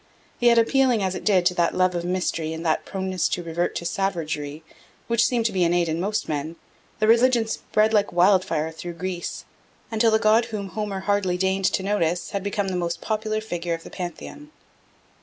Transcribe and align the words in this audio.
Yet 0.39 0.57
appealing 0.57 1.03
as 1.03 1.13
it 1.13 1.23
did 1.23 1.45
to 1.45 1.53
that 1.53 1.75
love 1.75 1.93
of 1.93 2.03
mystery 2.03 2.53
and 2.53 2.65
that 2.65 2.85
proneness 2.85 3.29
to 3.29 3.43
revert 3.43 3.75
to 3.75 3.85
savagery 3.85 4.63
which 5.05 5.23
seem 5.27 5.43
to 5.43 5.51
be 5.51 5.63
innate 5.63 5.87
in 5.87 5.99
most 5.99 6.27
men, 6.27 6.55
the 6.97 7.05
religion 7.07 7.45
spread 7.45 7.93
like 7.93 8.11
wildfire 8.11 8.71
through 8.71 8.93
Greece 8.93 9.45
until 9.91 10.09
the 10.09 10.17
god 10.17 10.45
whom 10.45 10.69
Homer 10.69 11.01
hardly 11.01 11.37
deigned 11.37 11.65
to 11.65 11.83
notice 11.83 12.31
had 12.31 12.41
become 12.41 12.69
the 12.69 12.75
most 12.75 12.99
popular 12.99 13.41
figure 13.41 13.75
of 13.75 13.83
the 13.83 13.91
pantheon. 13.91 14.49